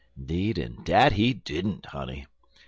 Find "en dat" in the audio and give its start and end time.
0.57-1.11